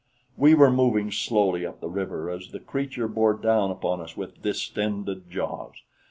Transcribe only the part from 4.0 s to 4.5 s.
us with